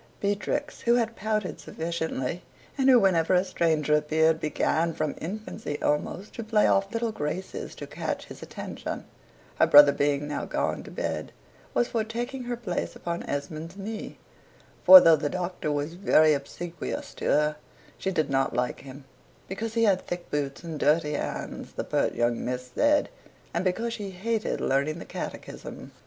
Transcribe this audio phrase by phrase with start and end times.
[0.19, 2.41] Beatrix, who had pouted sufficiently,
[2.75, 7.75] (and who, whenever a stranger appeared, began, from infancy almost, to play off little graces
[7.75, 9.05] to catch his attention,)
[9.59, 11.31] her brother being now gone to bed,
[11.75, 14.17] was for taking her place upon Esmond's knee:
[14.83, 17.55] for, though the Doctor was very obsequious to her,
[17.99, 19.03] she did not like him,
[19.47, 23.07] because he had thick boots and dirty hands (the pert young miss said),
[23.53, 25.91] and because she hated learning the catechism.